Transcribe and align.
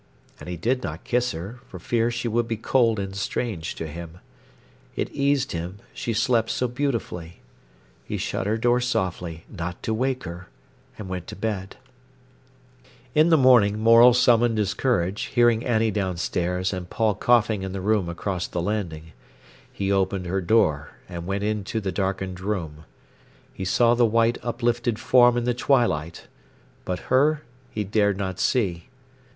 And 0.39 0.49
he 0.49 0.57
did 0.57 0.81
not 0.81 1.03
kiss 1.03 1.31
her, 1.31 1.59
for 1.67 1.77
fear 1.77 2.09
she 2.09 2.27
should 2.27 2.47
be 2.47 2.57
cold 2.57 2.97
and 2.97 3.15
strange 3.15 3.75
to 3.75 3.85
him. 3.85 4.17
It 4.95 5.11
eased 5.11 5.51
him 5.51 5.77
she 5.93 6.11
slept 6.11 6.49
so 6.49 6.67
beautifully. 6.67 7.39
He 8.03 8.17
shut 8.17 8.47
her 8.47 8.57
door 8.57 8.81
softly, 8.81 9.45
not 9.47 9.83
to 9.83 9.93
wake 9.93 10.23
her, 10.23 10.47
and 10.97 11.07
went 11.07 11.27
to 11.27 11.35
bed. 11.35 11.75
In 13.13 13.29
the 13.29 13.37
morning 13.37 13.77
Morel 13.77 14.15
summoned 14.15 14.57
his 14.57 14.73
courage, 14.73 15.25
hearing 15.35 15.63
Annie 15.63 15.91
downstairs 15.91 16.73
and 16.73 16.89
Paul 16.89 17.13
coughing 17.13 17.61
in 17.61 17.71
the 17.71 17.79
room 17.79 18.09
across 18.09 18.47
the 18.47 18.59
landing. 18.59 19.11
He 19.71 19.91
opened 19.91 20.25
her 20.25 20.41
door, 20.41 20.97
and 21.07 21.27
went 21.27 21.43
into 21.43 21.79
the 21.79 21.91
darkened 21.91 22.39
room. 22.39 22.85
He 23.53 23.65
saw 23.65 23.93
the 23.93 24.07
white 24.07 24.39
uplifted 24.41 24.97
form 24.97 25.37
in 25.37 25.43
the 25.43 25.53
twilight, 25.53 26.25
but 26.85 27.11
her 27.13 27.43
he 27.69 27.83
dared 27.83 28.17
not 28.17 28.39
see. 28.39 28.89